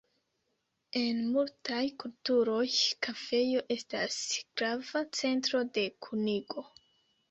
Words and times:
En 1.01 1.19
multaj 1.35 1.83
kulturoj 2.05 2.65
kafejo 3.09 3.63
estas 3.79 4.21
grava 4.43 5.07
centro 5.23 5.67
de 5.79 5.91
kunigo. 6.07 6.71